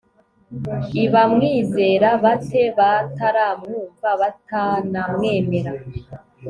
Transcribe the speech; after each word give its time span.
i 1.03 1.05
bamwizera 1.13 2.09
bate 2.23 2.61
bataramwumva 2.77 4.09
batanamwemera 4.21 5.71